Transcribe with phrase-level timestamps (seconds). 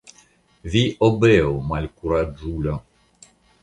[0.75, 2.79] Vi obeu, malkuraĝulo.